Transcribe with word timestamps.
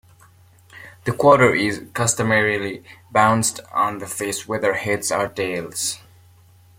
The 1.03 1.11
quarter 1.11 1.53
is 1.53 1.83
customarily 1.93 2.83
bounced 3.11 3.59
on 3.71 3.99
the 3.99 4.07
face 4.07 4.47
whether 4.47 4.73
heads 4.73 5.11
or 5.11 5.27
tails. 5.27 5.99